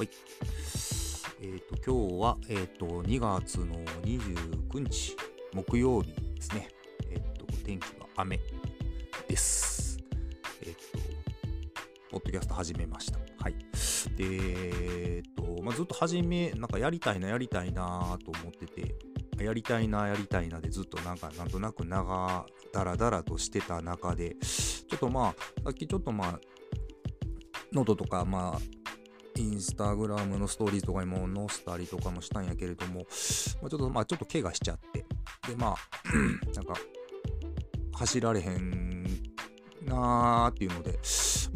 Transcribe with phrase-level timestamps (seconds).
[0.00, 0.08] はい。
[1.42, 5.14] えっ、と、今日は、えっ、と、2月の29日、
[5.52, 6.68] 木曜日ですね。
[7.10, 8.40] えっ、と、天気は雨
[9.28, 9.98] です。
[10.62, 10.98] えっ、と、
[12.12, 13.18] ポッドキャスト始めました。
[13.18, 13.54] はい。
[14.16, 18.94] で、えっ、と、まあ、ずっと始め、なんかやりたいな、やりたいなと思ってて、
[19.44, 26.40] やりたいな、やりたいなでずっとなんか、なんとなく長、だらだらとしてた中で、ちょっとまあ、さっきちょっとまあ、
[27.74, 28.79] ノートとか、まあ、
[29.40, 33.06] インスタグラムのストーリーとかにも載せたりとかもしたんやけれども、
[33.62, 35.04] まあ、ちょっと、まあ、ちょっと怪我しちゃって、
[35.48, 35.76] で、まあ、
[36.54, 36.74] なんか、
[37.94, 39.02] 走られへん
[39.86, 41.00] なーっていうので、まあ、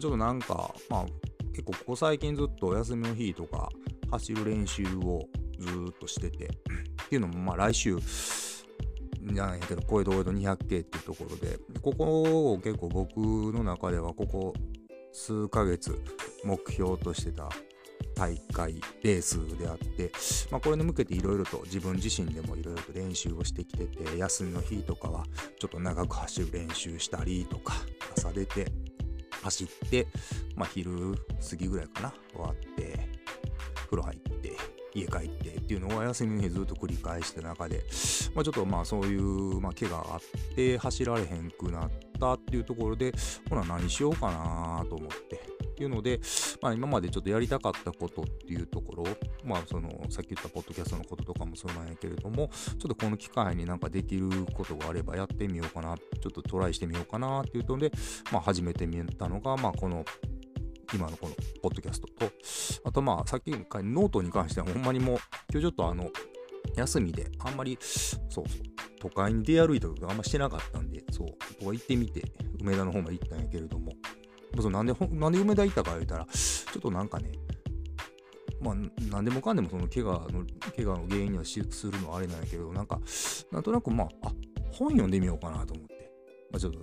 [0.00, 1.06] ちょっとなんか、まあ、
[1.52, 3.68] 結構ここ最近ずっとお休みの日とか
[4.10, 5.26] 走る練習を
[5.58, 6.48] ずーっとしてて、っ
[7.08, 7.98] ていうのもまあ来週
[9.20, 14.54] なんやけど、小江戸小江戸 200K っていうところで、ここを結構僕の中ではここ
[15.12, 15.98] 数ヶ月
[16.44, 17.48] 目標としてた
[18.20, 20.12] 大会、レースであって、
[20.50, 25.24] まあ、これに向けていろいろと自分自身でもいろいろと練習をしてきてて、休みの日とかは
[25.58, 27.72] ちょっと長く走る練習したりとか、
[28.14, 28.70] 朝出て
[29.42, 30.06] 走って、
[30.54, 31.14] まあ、昼
[31.48, 33.08] 過ぎぐらいかな、終わって、
[33.86, 34.52] 風呂入って、
[34.92, 37.82] 家帰ってっていうのを休みの日ずっと繰り返した中で、
[38.34, 40.20] まあ、ちょっとまあそういう、まあ、怪我があっ
[40.54, 41.90] て走られへんくなっ
[42.20, 43.14] たっていうところで、
[43.48, 45.59] ほな何しようかなと思って。
[45.80, 46.20] ていうので、
[46.60, 49.04] まあ、今までちょっとやりたかったことっていうところ、
[49.44, 57.90] まあ、そのさっき言ったポッドキャストのこととかもそうなんやけれども、ちょっとこの機会になんかできることがあればやってみようかな、ちょっとトライしてみようかなっていうので、
[58.30, 60.04] まあ、始めてみたのが、まあ、この
[60.92, 62.30] 今のこのポッドキャストと、
[62.84, 65.18] あとまあ、さっきのノートに関してはほんまにもう、
[65.50, 66.10] 今日ちょっとあの、
[66.76, 68.44] 休みであんまり、そうそう、
[69.00, 72.22] 都会に出歩いたことがあんましてなかったんで、そう、ここは行ってみて、
[72.60, 73.92] 梅田の方まで行ったんやけれども、
[74.58, 77.32] そうなんで、なんで梅田行ったか言うたら、ちょっとなんかね、
[78.60, 78.74] まあ、
[79.10, 80.44] なんでもかんでもその怪我の、
[80.76, 83.00] 怪我の原因にはしするのはあれなんやけど、なんか、
[83.50, 84.32] なんとなくまあ、あ、
[84.72, 86.12] 本読んでみようかなと思って、
[86.50, 86.80] まあちょっと、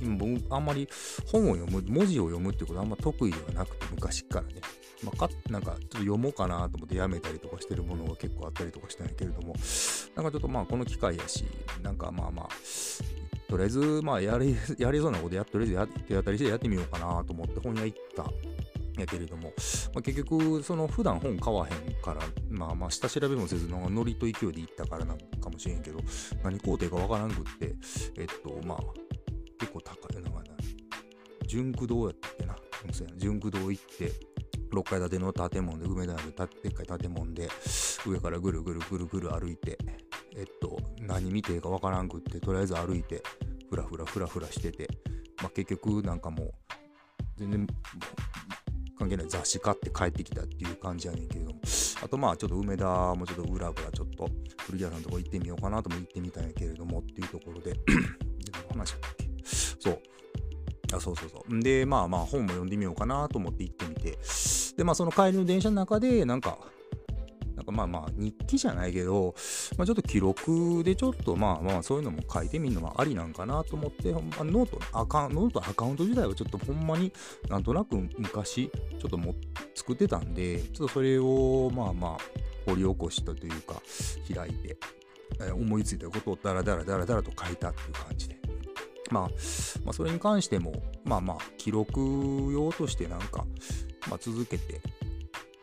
[0.00, 0.16] 今
[0.56, 0.88] あんまり
[1.26, 4.60] 本を読む、文字を読むってことあんま得意ではなくて、昔からね。
[5.02, 9.54] まあ、かなんかちょっと読もうかなと思ってやめたりとかしてるものが結構あったりとかしたんやけれども、
[10.16, 11.44] なんかちょっとまあこの機会やし、
[11.82, 12.48] なんかまあまあ、
[13.48, 18.30] とりあえずまあやれ、やれ そうなことや、とりあえずや手当たりしてやってみようかなと思って本屋行った
[19.00, 19.52] やけれども、
[19.94, 22.20] まあ、結局、その普段本買わへんから、
[22.50, 26.00] まあまあ下調べもせず、なんかノリと勢いで行ったからなんかもしれんけど、
[26.42, 27.74] 何工程かわからんくって、
[28.18, 28.78] えっと、まあ、
[29.58, 30.30] 結構高いな、
[31.48, 32.54] 純駆堂やったっけな。
[32.86, 34.12] うんそうやな純駆堂行って、
[34.70, 37.48] 6階建ての建物で、梅田のでっかい建物で、
[38.06, 39.78] 上からぐるぐるぐるぐる歩いて、
[40.36, 43.22] えっと、何見ていいかわからんくって、とりあえず歩いて、
[43.70, 44.88] ふらふらふらふらしてて、
[45.42, 46.52] まあ、結局なんかもう、
[47.36, 47.66] 全然
[48.98, 51.52] 関係ない雑誌買って帰ってきたっていう感じやねんけど、
[52.02, 54.28] あとまあちょっと梅田もちょっと裏裏ちょっと
[54.66, 57.80] 古着屋さんのとこ行ってみようかなとも行ってみたんやけれどもっていうところで、で
[58.52, 59.28] 何の話だったっけ？
[59.44, 60.02] そう。
[60.94, 61.54] あ、そうそうそう。
[61.54, 64.18] んで、まあまあ本も読んでみようかなと思って行ってみて、
[64.76, 66.58] で、まあその帰りの電車の中で、なんか、
[67.68, 69.34] かまあまあ日記じゃないけど、
[69.76, 77.12] まあ、ちょっと記録でちょっとまあまあそういうのも書いてみるのはありなんかなと思って、ほんまノートアカウント、ノートアカウント自体はちょっとほんまに
[77.48, 79.34] なんとなく昔ちょっとも
[79.74, 82.18] 作ってたんで、ちょっとそれをまあまあ
[82.66, 83.80] 掘り起こしたというか
[84.34, 84.76] 開いて、
[85.40, 88.38] えー思いついたことをダラダラダラダラと書いたっていう感じで。
[89.10, 89.22] まあ、
[89.84, 92.00] まあ、それに関しても、まあまあ、記録
[92.52, 93.46] 用としてなんか、
[94.08, 94.80] まあ、続けて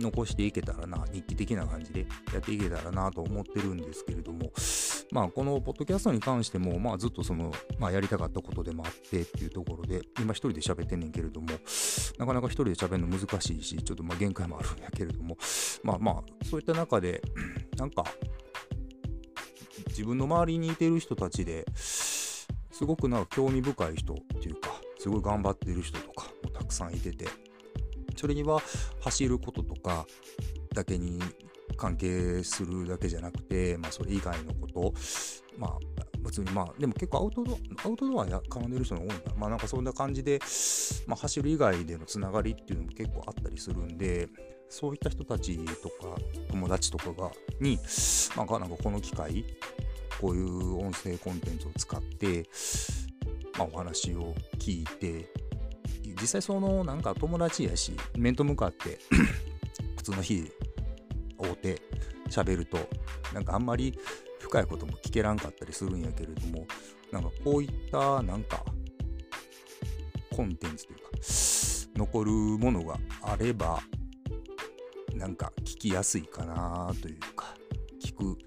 [0.00, 4.52] 残していけたらな、日記的な感じでやっていけたらなと思ってるんですけれども、
[5.10, 11.48] まあ、このポッドキャストに関しても、まあ、ずっとその、まあ、やりたかったことでもあってっていうところで、今一人で喋ってんねんけれども、
[12.18, 15.36] なかなか一人で喋るの難しいし、ちょっとまあ限界もあるんやけれども、
[15.82, 17.22] まあまあ、そういった中で、
[17.76, 18.04] なんか、
[19.88, 27.26] 自分の周りにいてる人たちですごくなんか興味深い人っていうかすごい頑張ってる人とかもたくさんいてて
[28.18, 28.60] それには
[29.00, 30.06] 走ることとか
[30.74, 31.20] だけに
[31.76, 34.92] 関係するだけじゃなくて、まあ、それ以外のこと
[35.56, 35.78] まあ
[36.20, 40.40] 別にまあでも結構アウトドアアウトドアや絡んでる人が多いんだまあなんかそんな感じで、
[41.06, 44.28] まあ、走る以外でのつながりっていうのも結構あったりするんで
[44.68, 46.16] そういった人たちとか
[46.50, 47.30] 友達とかが
[47.60, 47.78] に
[48.36, 49.44] なんかなんかこの機会
[50.20, 52.44] こういう音声コンテンツを使って、
[53.56, 55.30] まあ、お話を聞いて
[56.20, 58.98] 実際そのなんか友達やし面と向かって
[59.96, 60.50] 普通の日
[61.38, 61.80] 会うて
[62.28, 62.78] 喋ると
[63.32, 63.98] なんかあんまり
[64.38, 66.66] 深いことも聞けらんかったりするんやけれども
[67.12, 68.64] なんかこういったなんか
[70.34, 71.04] コンテンツというか
[71.96, 73.80] 残るものがあれば
[75.14, 77.54] なんか聞きやすいかなというか
[78.00, 78.38] 聞く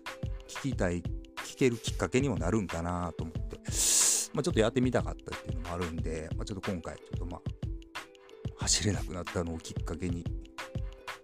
[0.48, 1.04] 聞きたい
[1.46, 3.58] 聞けるきっかけにもなるんかなと思って、
[4.34, 7.61] まあ、ちょっとやってみたかったっていうのもあるんで、まあ、ちょっと今回ちょっとまあ
[8.62, 10.24] 走れなくなったのをきっかけに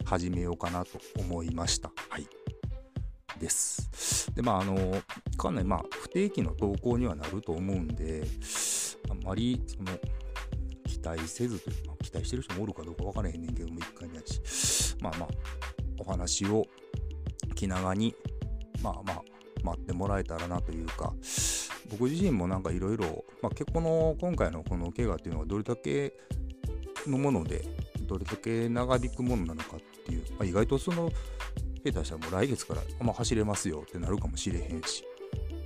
[0.06, 1.92] 始めようかなと思いました。
[2.10, 2.28] はい。
[3.40, 4.34] です。
[4.34, 5.00] で、まあ、あの、
[5.38, 8.24] かなりまあ不定期の投稿にはなると思うんで、
[9.12, 9.86] あんまりその
[10.88, 15.30] 期待せずというか、期待してる人もおるかどうか分からへんねんけども、一回やし、まあまあ、
[16.00, 16.66] お話を
[17.54, 18.16] 気長に、
[18.82, 19.22] まあまあ、
[19.62, 21.14] 待ってもらえたらなというか、
[21.92, 26.14] 僕自身もなんかいろいろ、まあ、結構の今回のこの怪我っていうのはどれだけ
[27.08, 27.64] のもので、
[28.02, 31.12] どれだけ長引くものなのかっていう、まあ、意外とその、
[31.84, 35.04] 下手したらもう来月から、まあ、走れますよってなるかもしれへんし、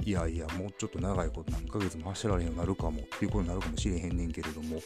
[0.04, 4.82] いやいや、もうちょっと長いこと何ヶ月も走られへんようになるかもっていうことになるかもしれへんねんけれども、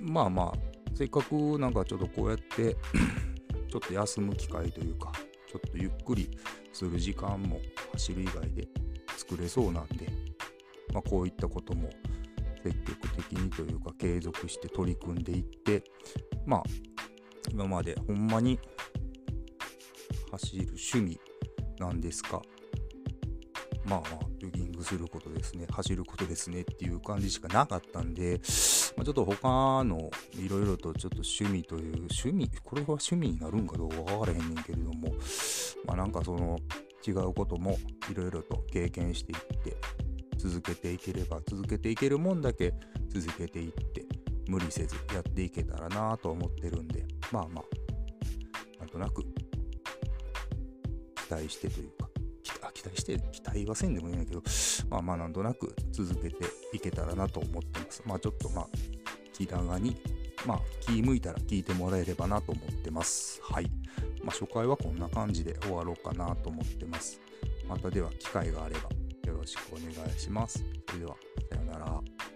[0.00, 0.58] まあまあ、
[0.94, 2.76] せっかくなんかちょっとこうやって
[3.68, 5.12] ちょっと休む機会というか、
[5.50, 6.30] ちょっとゆっくり
[6.72, 7.60] する時間も
[7.92, 8.68] 走る以外で
[9.16, 10.08] 作れそうなんで、
[10.92, 11.90] まあ、こういったことも
[12.64, 15.84] 積極的にというか継続して取り組んでいって
[16.46, 16.62] まあ
[17.50, 18.58] 今までほんまに
[20.30, 21.20] 走る趣味
[21.78, 22.40] なんですか。
[23.84, 25.66] まあまあジョギングすることですね。
[25.70, 28.40] 走ることですねっていう感じしかなかったんで、
[28.96, 35.14] まあ、ちょっと他のいろいろとちょっと趣味という趣味これが趣味になるんかどうか分からへんねんけれども
[35.84, 36.58] まあなんかその
[37.06, 37.76] 違うことも
[38.10, 39.76] いろいろと経験していって
[40.36, 42.74] 続けていければ続けていけるもんだけ
[43.08, 44.04] 続けていって
[44.48, 47.64] 無理せずやっていけたらなと思ってるんでまあまあ
[48.80, 49.28] なんとなく期
[51.30, 52.08] 待してというか
[52.72, 54.42] 期待して期待はせんでもいいんだけど
[54.90, 56.36] まあまあなんとなく続けて
[56.72, 58.02] いけたらなと思ってます。
[58.04, 58.68] まあちょっとまあ
[59.32, 59.96] 気長に
[60.46, 63.40] まあ気向いたら聞いてもらえればなと思ってます。
[63.42, 63.70] はい。
[64.22, 67.20] まあ初回はこんな感じで終わろうかなと思ってます。
[67.66, 69.03] またでは機会があれば。
[69.44, 70.64] ろしくお願いします。
[70.88, 71.16] それでは、
[71.50, 72.33] さようなら。